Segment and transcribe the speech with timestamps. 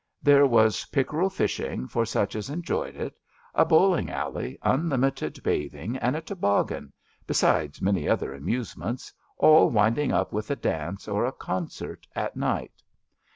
[0.23, 3.19] There 170 ABAFT THE FUNNEL was pickerel fishing for such as enjoyed it;
[3.53, 6.91] a bowling alley, unlimited bathing and a toboggan,
[7.27, 12.81] besides many other amusements, all winding up with a dance or a concert at night.